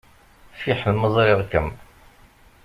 [0.61, 1.67] Fiḥel ma ẓriɣ-kem.